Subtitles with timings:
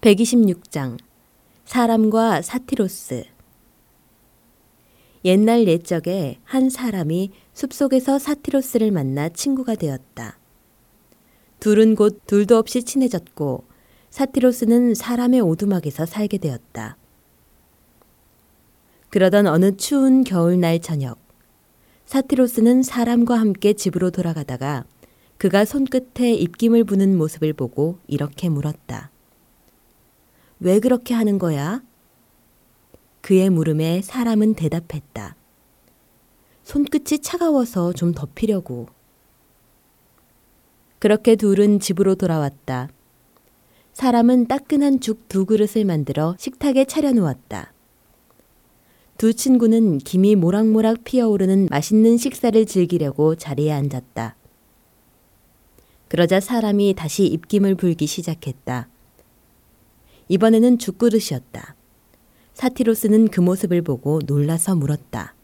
[0.00, 0.96] 126장
[1.66, 3.24] 사람과 사티로스
[5.26, 10.38] 옛날 옛적에 한 사람이 숲속에서 사티로스를 만나 친구가 되었다.
[11.60, 13.64] 둘은 곧 둘도 없이 친해졌고
[14.08, 16.96] 사티로스는 사람의 오두막에서 살게 되었다.
[19.10, 21.18] 그러던 어느 추운 겨울날 저녁
[22.06, 24.84] 사티로스는 사람과 함께 집으로 돌아가다가
[25.36, 29.10] 그가 손끝에 입김을 부는 모습을 보고 이렇게 물었다.
[30.60, 31.82] 왜 그렇게 하는 거야?
[33.22, 35.34] 그의 물음에 사람은 대답했다.
[36.62, 38.86] 손끝이 차가워서 좀 덮이려고.
[40.98, 42.90] 그렇게 둘은 집으로 돌아왔다.
[43.94, 47.72] 사람은 따끈한 죽 두 그릇을 만들어 식탁에 차려놓았다.
[49.16, 54.36] 두 친구는 김이 모락모락 피어오르는 맛있는 식사를 즐기려고 자리에 앉았다.
[56.08, 58.89] 그러자 사람이 다시 입김을 불기 시작했다.
[60.30, 61.74] 이번에는 죽그릇이었다.
[62.54, 65.34] 사티로스는 그 모습을 보고 놀라서 물었다.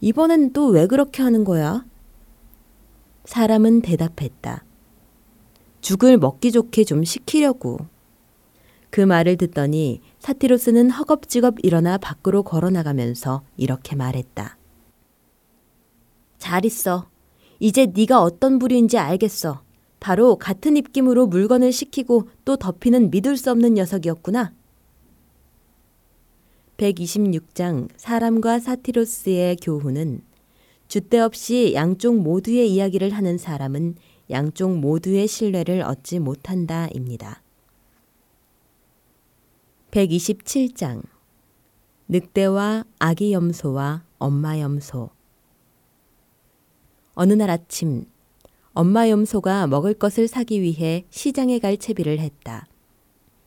[0.00, 1.84] 이번엔 또 왜 그렇게 하는 거야?
[3.24, 4.64] 사람은 대답했다.
[5.80, 7.78] 죽을 먹기 좋게 좀 식히려고.
[8.90, 14.58] 그 말을 듣더니 사티로스는 허겁지겁 일어나 밖으로 걸어 나가면서 이렇게 말했다.
[16.38, 17.08] 잘 있어.
[17.60, 19.62] 이제 네가 어떤 부류인지 알겠어.
[20.04, 24.52] 바로 같은 입김으로 물건을 식히고 또 덮이는 믿을 수 없는 녀석이었구나.
[26.76, 30.20] 126장 사람과 사티로스의 교훈은
[30.88, 33.94] 주대 없이 양쪽 모두의 이야기를 하는 사람은
[34.28, 37.42] 양쪽 모두의 신뢰를 얻지 못한다입니다.
[39.90, 41.02] 127장
[42.08, 45.08] 늑대와 아기 염소와 엄마 염소
[47.14, 48.04] 어느 날 아침
[48.74, 52.66] 엄마 염소가 먹을 것을 사기 위해 시장에 갈 채비를 했다.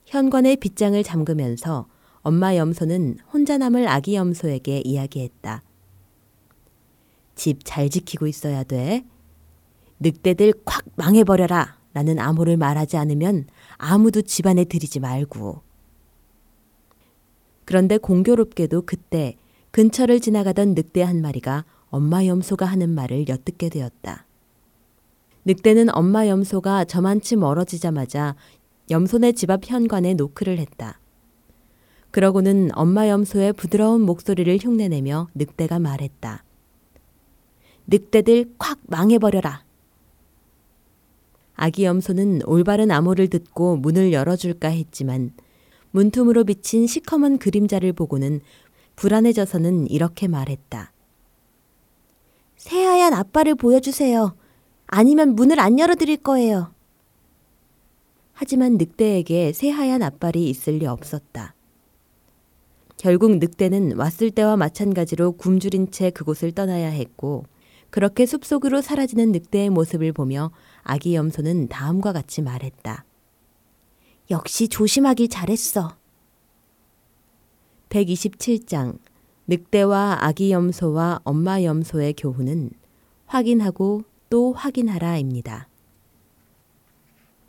[0.06, 1.88] 현관의 빗장을 잠그면서
[2.22, 5.64] 엄마 염소는 혼자 남을 아기 염소에게 이야기했다.
[7.36, 9.06] 집 잘 지키고 있어야 돼.
[10.00, 11.78] 늑대들 콱 망해버려라.
[11.94, 13.48] 라는 암호를 말하지 않으면
[13.78, 15.64] 아무도 집안에 들이지 말고.
[17.66, 19.36] 그런데 공교롭게도 그때
[19.72, 24.27] 근처를 지나가던 늑대 한 마리가 엄마 염소가 하는 말을 엿듣게 되었다.
[25.48, 28.36] 늑대는 엄마 염소가 저만치 멀어지자마자
[28.92, 31.00] 염소네 집 앞 현관에 노크를 했다.
[32.12, 36.44] 그러고는 엄마 염소의 부드러운 목소리를 흉내내며 늑대가 말했다.
[37.88, 39.64] 늑대들 콱 망해버려라.
[41.56, 45.32] 아기 염소는 올바른 암호를 듣고 문을 열어줄까 했지만
[45.92, 48.42] 문틈으로 비친 시커먼 그림자를 보고는
[48.98, 50.92] 불안해져서는 이렇게 말했다.
[52.58, 54.36] 새하얀 아빠를 보여주세요.
[54.88, 56.74] 아니면 문을 안 열어드릴 거예요.
[58.34, 61.54] 하지만 늑대에게 새하얀 앞발이 있을 리 없었다.
[62.98, 67.46] 결국 늑대는 왔을 때와 마찬가지로 굶주린 채 그곳을 떠나야 했고,
[67.90, 70.52] 그렇게 숲속으로 사라지는 늑대의 모습을 보며
[70.84, 73.06] 아기 염소는 다음과 같이 말했다.
[74.30, 75.96] 역시 조심하길 잘했어.
[77.90, 78.98] 127장
[79.48, 82.72] 늑대와 아기 염소와 엄마 염소의 교훈은
[83.26, 85.70] 확인하고 또 확인하라입니다.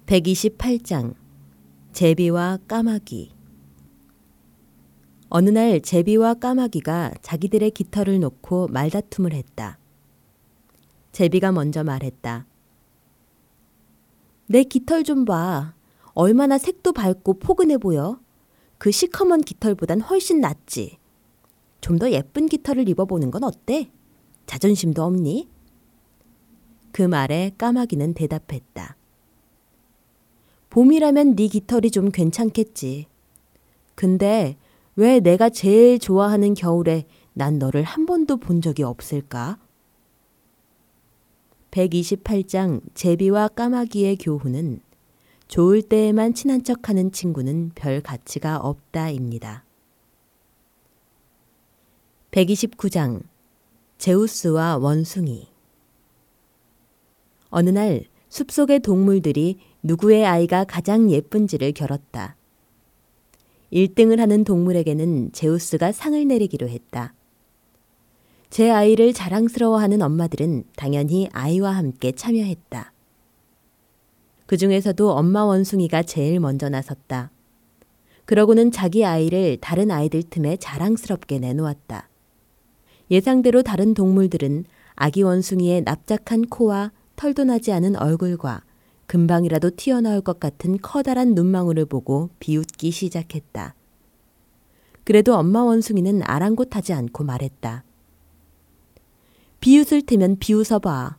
[0.06, 1.14] 128장
[1.92, 3.32] 제비와 까마귀
[5.28, 9.78] 어느 날 제비와 까마귀가 자기들의 깃털을 놓고 말다툼을 했다.
[11.12, 12.46] 제비가 먼저 말했다.
[14.46, 15.74] 내 깃털 좀 봐.
[16.14, 18.20] 얼마나 색도 밝고 포근해 보여.
[18.78, 20.98] 그 시커먼 깃털보단 훨씬 낫지.
[21.80, 23.90] 좀 더 예쁜 깃털을 입어보는 건 어때?
[24.46, 25.48] 자존심도 없니?
[26.93, 28.97] 그 말에 까마귀는 대답했다.
[30.71, 33.06] 봄이라면 네 깃털이 좀 괜찮겠지.
[33.94, 34.56] 근데
[34.97, 39.59] 왜 내가 제일 좋아하는 겨울에 난 너를 한 번도 본 적이 없을까?
[41.71, 44.81] 128장 제비와 까마귀의 교훈은
[45.49, 49.64] 좋을 때에만 친한 척 하는 친구는 별 가치가 없다입니다.
[52.31, 53.23] 129장
[53.96, 55.47] 제우스와 원숭이
[57.50, 62.36] 어느 날 숲속의 동물들이 누구의 아이가 가장 예쁜지를 겨뤘다.
[63.72, 67.14] 1등을 하는 동물에게는 제우스가 상을 내리기로 했다.
[68.50, 72.92] 제 아이를 자랑스러워하는 엄마들은 당연히 아이와 함께 참여했다.
[74.46, 77.30] 그 중에서도 엄마 원숭이가 제일 먼저 나섰다.
[78.24, 82.08] 그러고는 자기 아이를 다른 아이들 틈에 자랑스럽게 내놓았다.
[83.10, 84.64] 예상대로 다른 동물들은
[84.94, 88.62] 아기 원숭이의 납작한 코와 털도 나지 않은 얼굴과
[89.09, 93.75] 금방이라도 튀어나올 것 같은 커다란 눈망울을 보고 비웃기 시작했다.
[95.03, 97.82] 그래도 엄마 원숭이는 아랑곳하지 않고 말했다.
[99.59, 101.17] 비웃을 테면 비웃어봐.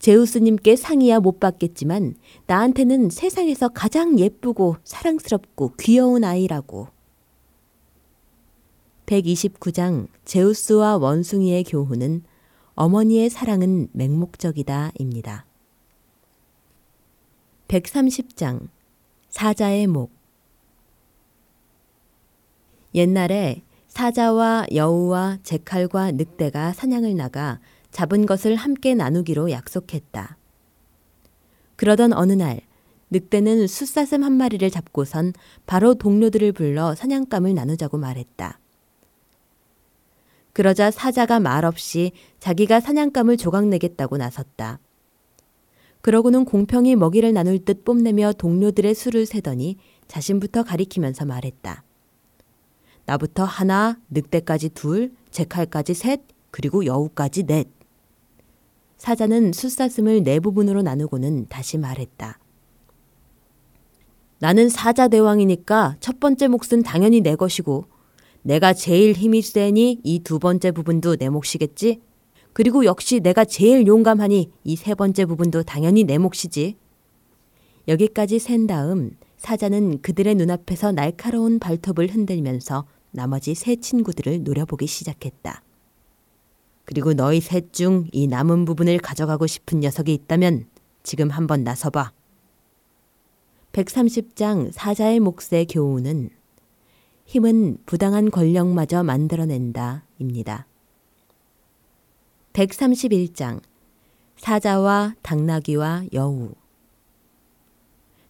[0.00, 2.16] 제우스님께 상이야 못 받겠지만
[2.48, 6.88] 나한테는 세상에서 가장 예쁘고 사랑스럽고 귀여운 아이라고.
[9.06, 12.24] 129장 제우스와 원숭이의 교훈은
[12.80, 15.44] 어머니의 사랑은 맹목적이다 입니다.
[17.66, 18.68] 130장
[19.30, 20.12] 사자의 목
[22.94, 27.58] 옛날에 사자와 여우와 제칼과 늑대가 사냥을 나가
[27.90, 30.36] 잡은 것을 함께 나누기로 약속했다.
[31.74, 32.60] 그러던 어느 날
[33.10, 35.32] 늑대는 숫사슴 한 마리를 잡고선
[35.66, 38.60] 바로 동료들을 불러 사냥감을 나누자고 말했다.
[40.58, 42.10] 그러자 사자가 말없이
[42.40, 44.80] 자기가 사냥감을 조각내겠다고 나섰다.
[46.00, 49.76] 그러고는 공평히 먹이를 나눌 듯 뽐내며 동료들의 수를 세더니
[50.08, 51.84] 자신부터 가리키면서 말했다.
[53.06, 57.68] 나부터 하나, 늑대까지 둘, 제칼까지 셋, 그리고 여우까지 넷.
[58.96, 62.36] 사자는 숫사슴을 네 부분으로 나누고는 다시 말했다.
[64.40, 67.84] 나는 사자 대왕이니까 첫 번째 몫은 당연히 내 것이고
[68.42, 72.00] 내가 제일 힘이 세니 이 두 번째 부분도 내 몫이겠지?
[72.52, 76.76] 그리고 역시 내가 제일 용감하니 이 세 번째 부분도 당연히 내 몫이지.
[77.88, 85.62] 여기까지 센 다음 사자는 그들의 눈앞에서 날카로운 발톱을 흔들면서 나머지 세 친구들을 노려보기 시작했다.
[86.84, 90.66] 그리고 너희 셋 중 이 남은 부분을 가져가고 싶은 녀석이 있다면
[91.02, 92.12] 지금 한번 나서봐.
[93.72, 96.30] 130장 사자의 몫의 교훈은
[97.28, 100.66] 힘은 부당한 권력마저 만들어낸다 입니다.
[102.54, 103.60] 131장
[104.38, 106.52] 사자와 당나귀와 여우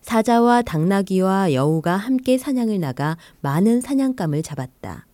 [0.00, 5.06] 사자와 당나귀와 여우가 함께 사냥을 나가 많은 사냥감을 잡았다.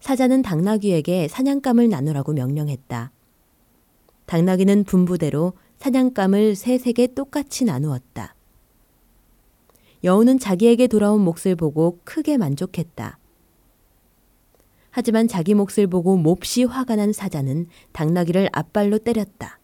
[0.00, 3.12] 사자는 당나귀에게 사냥감을 나누라고 명령했다.
[4.26, 8.35] 당나귀는 분부대로 사냥감을 세세개 똑같이 나누었다.
[10.04, 13.18] 여우는 자기에게 돌아온 몫을 보고 크게 만족했다.
[14.90, 19.58] 하지만 자기 몫을 보고 몹시 화가 난 사자는 당나귀를 앞발로 때렸다.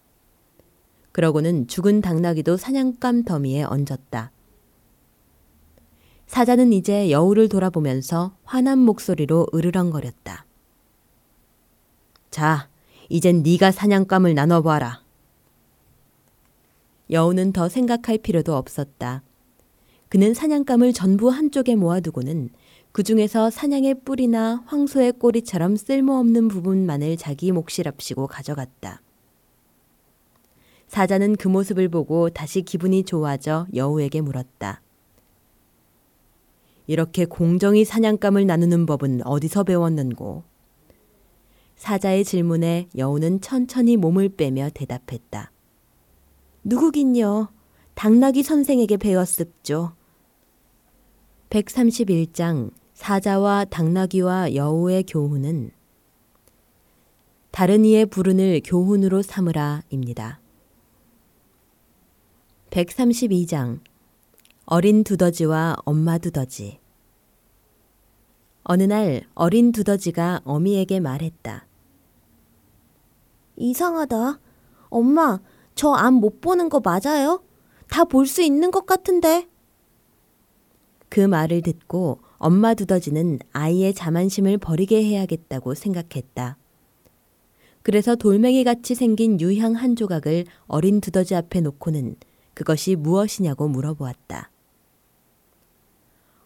[1.13, 4.31] 그러고는 죽은 당나귀도 사냥감 더미에 얹었다.
[6.27, 10.47] 사자는 이제 여우를 돌아보면서 화난 목소리로 으르렁거렸다.
[12.31, 12.69] 자,
[13.11, 15.03] 이젠 네가 사냥감을 나눠봐라.
[17.11, 19.23] 여우는 더 생각할 필요도 없었다.
[20.13, 22.51] 그는 사냥감을 전부 한쪽에 모아두고는
[22.93, 29.01] 그 중에서 사냥의 뿔이나 황소의 꼬리처럼 쓸모없는 부분만을 자기 몫이랍시고 가져갔다.
[30.87, 34.83] 사자는 그 모습을 보고 다시 기분이 좋아져 여우에게 물었다.
[36.87, 40.45] 이렇게 공정히 사냥감을 나누는 법은 어디서 배웠는고?
[41.77, 45.51] 사자의 질문에 여우는 천천히 몸을 빼며 대답했다.
[46.65, 47.49] 누구긴요.
[47.95, 49.95] 당나귀 선생에게 배웠습죠.
[51.53, 55.71] 131장 사자와 당나귀와 여우의 교훈은
[57.51, 60.41] 다른 이의 불운을 교훈으로 삼으라입니다.
[62.71, 63.81] 132장
[64.65, 66.79] 어린 두더지와 엄마 두더지
[68.65, 71.67] 어느 날 어린 두더지가 어미에게 말했다.
[73.57, 74.41] 이상하다.
[74.89, 75.39] 엄마,
[75.75, 77.43] 저안못 보는 거 맞아요?
[77.91, 79.52] 다 볼 수 있는 것 같은데.
[81.13, 86.57] 그 말을 듣고 엄마 두더지는 아이의 자만심을 버리게 해야겠다고 생각했다.
[87.83, 92.17] 그래서 돌멩이 같이 생긴 유향 한 조각을 어린 두더지 앞에 놓고는
[92.55, 94.51] 그것이 무엇이냐고 물어보았다.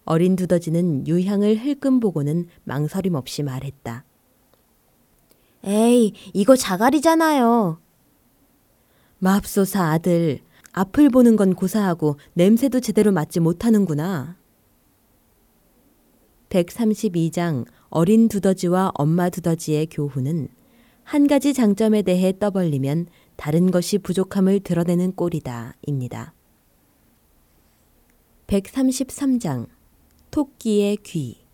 [0.04, 4.04] 어린 두더지는 유향을 흘끔 보고는 망설임 없이 말했다.
[5.62, 7.78] 에이, 이거 자갈이잖아요.
[9.20, 10.40] 맙소사 아들,
[10.72, 14.36] 앞을 보는 건 고사하고 냄새도 제대로 맡지 못하는구나.
[16.48, 20.48] 132장 어린 두더지와 엄마 두더지의 교훈은
[21.02, 25.74] 한 가지 장점에 대해 떠벌리면 다른 것이 부족함을 드러내는 꼴이다.
[25.86, 26.34] 입니다.
[28.46, 29.66] 133장
[30.30, 31.46] 토끼의 귀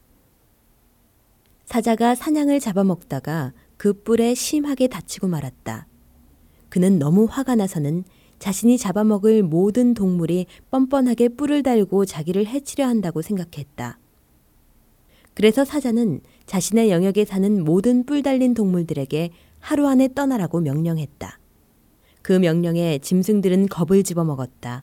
[1.64, 5.86] 사자가 사냥을 잡아먹다가 그 뿔에 심하게 다치고 말았다.
[6.68, 8.04] 그는 너무 화가 나서는
[8.38, 13.98] 자신이 잡아먹을 모든 동물이 뻔뻔하게 뿔을 달고 자기를 해치려 한다고 생각했다.
[15.34, 21.38] 그래서 사자는 자신의 영역에 사는 모든 뿔 달린 동물들에게 하루 안에 떠나라고 명령했다.
[22.22, 24.82] 그 명령에 짐승들은 겁을 집어먹었다.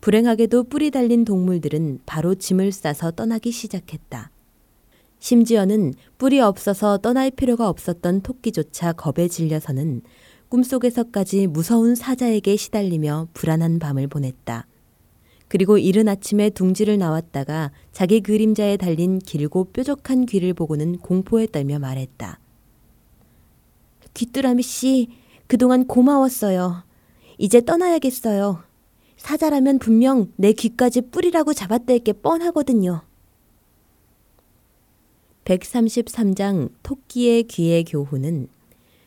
[0.00, 4.30] 불행하게도 뿔이 달린 동물들은 바로 짐을 싸서 떠나기 시작했다.
[5.18, 10.00] 심지어는 뿔이 없어서 떠날 필요가 없었던 토끼조차 겁에 질려서는
[10.48, 14.66] 꿈속에서까지 무서운 사자에게 시달리며 불안한 밤을 보냈다.
[15.50, 22.38] 그리고 이른 아침에 둥지를 나왔다가 자기 그림자에 달린 길고 뾰족한 귀를 보고는 공포에 떨며 말했다.
[24.14, 25.08] 귀뚜라미 씨,
[25.48, 26.84] 그동안 고마웠어요.
[27.36, 28.62] 이제 떠나야겠어요.
[29.16, 33.02] 사자라면 분명 내 귀까지 뿌리라고 잡아댈 게 뻔하거든요.
[35.44, 38.46] 133장 토끼의 귀의 교훈은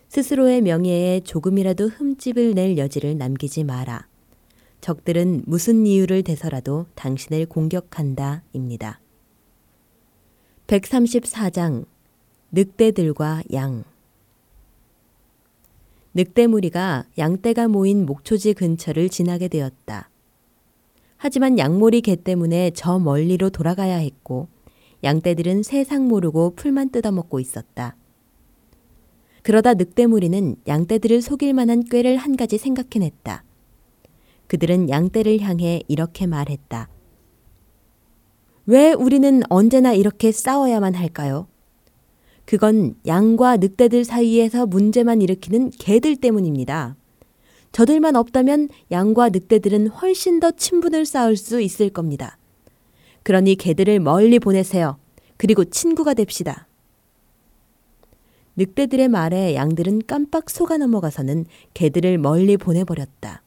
[0.10, 4.08] 스스로의 명예에 조금이라도 흠집을 낼 여지를 남기지 마라.
[4.84, 8.44] 적들은 무슨 이유를 대서라도 당신을 공격한다.
[8.52, 9.00] 입니다.
[10.68, 11.86] 134장
[12.52, 13.86] 늑대들과 양
[16.14, 20.10] 늑대 무리가 양떼가 모인 목초지 근처를 지나게 되었다.
[21.16, 24.50] 하지만 양모리 개 때문에 저 멀리로 돌아가야 했고
[25.02, 27.96] 양떼들은 세상 모르고 풀만 뜯어먹고 있었다.
[29.44, 33.46] 그러다 늑대 무리는 양떼들을 속일 만한 꾀를 한 가지 생각해냈다.
[34.54, 36.88] 그들은 양떼를 향해 이렇게 말했다.
[38.68, 41.48] 왜 우리는 언제나 이렇게 싸워야만 할까요?
[42.46, 46.96] 그건 양과 늑대들 사이에서 문제만 일으키는 개들 때문입니다.
[47.72, 52.38] 저들만 없다면 양과 늑대들은 훨씬 더 친분을 쌓을 수 있을 겁니다.
[53.24, 55.00] 그러니 개들을 멀리 보내세요.
[55.38, 56.68] 그리고 친구가 됩시다.
[58.56, 63.43] 늑대들의 말에 양들은 깜빡 속아 넘어가서는 개들을 멀리 보내버렸다.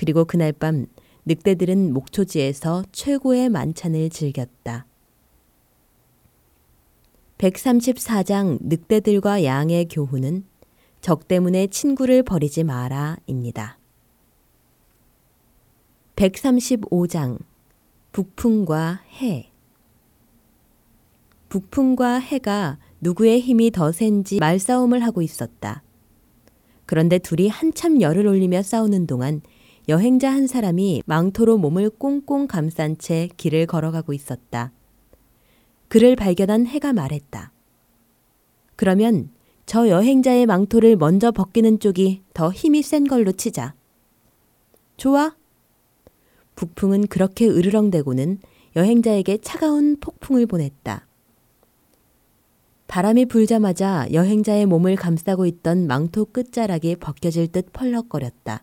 [0.00, 0.86] 그리고 그날 밤
[1.26, 4.86] 늑대들은 목초지에서 최고의 만찬을 즐겼다.
[7.36, 10.46] 134장 늑대들과 양의 교훈은
[11.02, 13.78] 적 때문에 친구를 버리지 마라입니다.
[16.16, 17.38] 135장
[18.12, 19.50] 북풍과 해
[21.50, 25.82] 북풍과 해가 누구의 힘이 더 센지 말싸움을 하고 있었다.
[26.86, 29.42] 그런데 둘이 한참 열을 올리며 싸우는 동안
[29.90, 34.70] 여행자 한 사람이 망토로 몸을 꽁꽁 감싼 채 길을 걸어가고 있었다.
[35.88, 37.50] 그를 발견한 해가 말했다.
[38.76, 39.30] 그러면
[39.66, 43.74] 저 여행자의 망토를 먼저 벗기는 쪽이 더 힘이 센 걸로 치자.
[44.96, 45.34] 좋아.
[46.54, 48.38] 북풍은 그렇게 으르렁대고는
[48.76, 51.08] 여행자에게 차가운 폭풍을 보냈다.
[52.86, 58.62] 바람이 불자마자 여행자의 몸을 감싸고 있던 망토 끝자락이 벗겨질 듯 펄럭거렸다.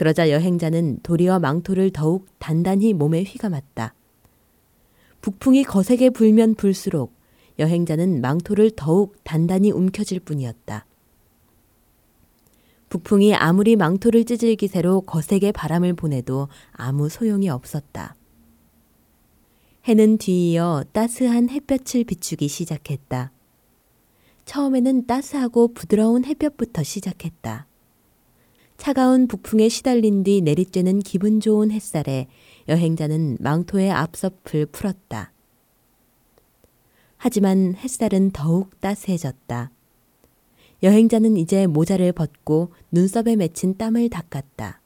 [0.00, 3.92] 그러자 여행자는 도리어 망토를 더욱 단단히 몸에 휘감았다.
[5.20, 7.12] 북풍이 거세게 불면 불수록
[7.58, 10.86] 여행자는 망토를 더욱 단단히 움켜쥘 뿐이었다.
[12.88, 18.16] 북풍이 아무리 망토를 찢을 기세로 거세게 바람을 보내도 아무 소용이 없었다.
[19.86, 23.32] 해는 뒤이어 따스한 햇볕을 비추기 시작했다.
[24.46, 27.66] 처음에는 따스하고 부드러운 햇볕부터 시작했다.
[28.80, 32.28] 차가운 북풍에 시달린 뒤 내리쬐는 기분 좋은 햇살에
[32.66, 35.34] 여행자는 망토의 앞섭을 풀었다.
[37.18, 39.70] 하지만 햇살은 더욱 따스해졌다.
[40.82, 44.80] 여행자는 이제 모자를 벗고 눈썹에 맺힌 땀을 닦았다.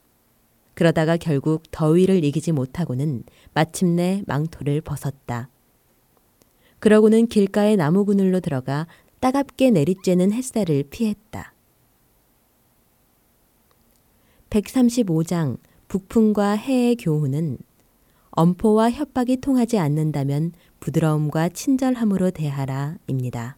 [0.74, 3.22] 그러다가 결국 더위를 이기지 못하고는
[3.52, 5.48] 마침내 망토를 벗었다.
[6.80, 8.88] 그러고는 길가의 나무 그늘로 들어가
[9.20, 11.53] 따갑게 내리쬐는 햇살을 피했다.
[14.54, 15.58] 135장
[15.88, 17.58] 북풍과 해의 교훈은
[18.30, 23.56] 엄포와 협박이 통하지 않는다면 부드러움과 친절함으로 대하라입니다.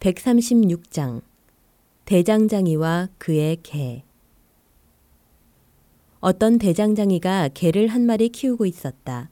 [0.00, 1.22] 136장
[2.04, 4.02] 대장장이와 그의 개
[6.18, 9.30] 어떤 대장장이가 개를 한 마리 키우고 있었다.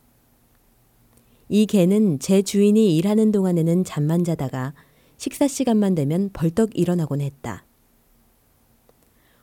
[1.49, 4.73] 이 개는 제 주인이 일하는 동안에는 잠만 자다가
[5.17, 7.65] 식사 시간만 되면 벌떡 일어나곤 했다.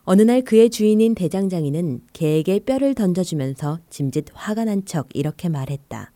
[0.09, 6.13] 어느 날 그의 주인인 대장장이는 개에게 뼈를 던져주면서 짐짓 화가 난 척 이렇게 말했다.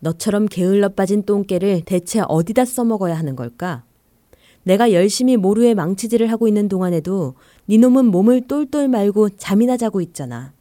[0.00, 3.82] 너처럼 게을러 빠진 똥개를 대체 어디다 써먹어야 하는 걸까?
[4.64, 7.32] 내가 열심히 모루에 망치질을 하고 있는 동안에도
[7.70, 10.52] 니놈은 몸을 똘똘 말고 잠이나 자고 있잖아.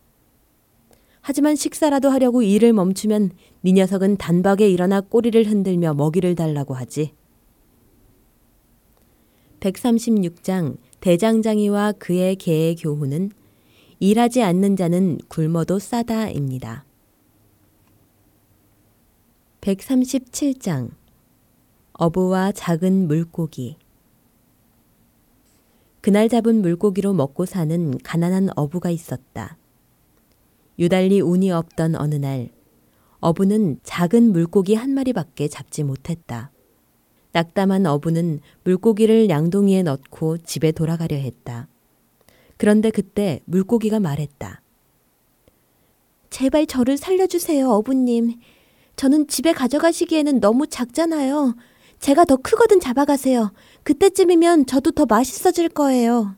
[1.19, 3.31] 하지만 식사라도 하려고 일을 멈추면
[3.65, 7.11] 니 녀석은 단박에 일어나 꼬리를 흔들며 먹이를 달라고 하지.
[9.59, 13.31] 136장 대장장이와 그의 개의 교훈은
[13.99, 16.85] 일하지 않는 자는 굶어도 싸다입니다.
[19.61, 20.91] 137장
[21.93, 23.77] 어부와 작은 물고기
[26.01, 29.57] 그날 잡은 물고기로 먹고 사는 가난한 어부가 있었다.
[30.79, 32.49] 유달리 운이 없던 어느 날
[33.19, 36.51] 어부는 작은 물고기 한 마리밖에 잡지 못했다.
[37.31, 41.67] 낙담한 어부는 물고기를 양동이에 넣고 집에 돌아가려 했다.
[42.57, 44.61] 그런데 그때 물고기가 말했다.
[46.29, 48.39] 제발 저를 살려주세요, 어부님.
[48.95, 51.55] 저는 집에 가져가시기에는 너무 작잖아요.
[51.99, 53.51] 제가 더 크거든 잡아가세요.
[53.83, 56.35] 그때쯤이면 저도 더 맛있어질 거예요.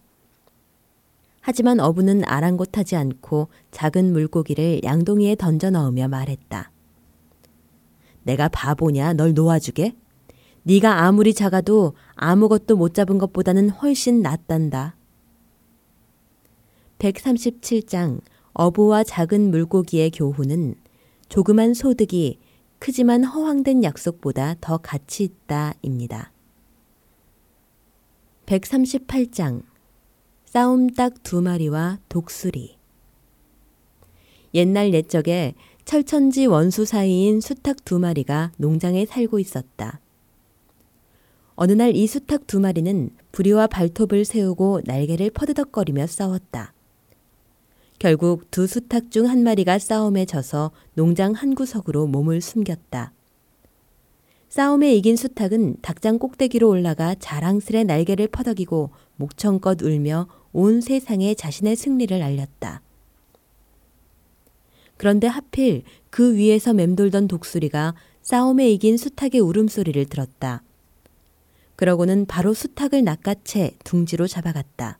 [1.39, 6.71] 하지만 어부는 아랑곳하지 않고 작은 물고기를 양동이에 던져 넣으며 말했다.
[8.23, 9.13] 내가 바보냐?
[9.13, 9.95] 널 놓아주게?
[10.63, 14.95] 네가 아무리 작아도 아무것도 못 잡은 것보다는 훨씬 낫단다.
[16.99, 18.21] 137장
[18.53, 20.75] 어부와 작은 물고기의 교훈은
[21.29, 22.39] 조그만 소득이
[22.77, 26.31] 크지만 허황된 약속보다 더 가치 있다입니다.
[28.45, 29.63] 138장
[30.45, 32.77] 싸움 딱 두 마리와 독수리
[34.53, 40.01] 옛날 옛적에 철천지 원수 사이인 수탉 두 마리가 농장에 살고 있었다.
[41.63, 46.73] 어느 날 이 수탉 두 마리는 부리와 발톱을 세우고 날개를 퍼드덕거리며 싸웠다.
[47.99, 53.13] 결국 두 수탉 중 한 마리가 싸움에 져서 농장 한 구석으로 몸을 숨겼다.
[54.49, 62.23] 싸움에 이긴 수탉은 닭장 꼭대기로 올라가 자랑스레 날개를 퍼덕이고 목청껏 울며 온 세상에 자신의 승리를
[62.23, 62.81] 알렸다.
[64.97, 70.63] 그런데 하필 그 위에서 맴돌던 독수리가 싸움에 이긴 수탉의 울음소리를 들었다.
[71.81, 74.99] 그러고는 바로 수탉을 낚아채 둥지로 잡아갔다.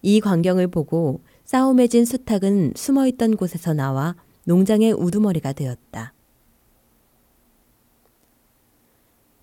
[0.00, 6.14] 이 광경을 보고 싸움에 진 수탉은 숨어 있던 곳에서 나와 농장의 우두머리가 되었다.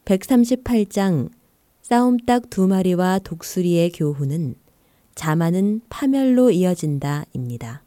[0.06, 1.30] 138장
[1.84, 4.56] 싸움 딱두 마리와 독수리의 교훈은
[5.14, 7.85] 자만은 파멸로 이어진다입니다.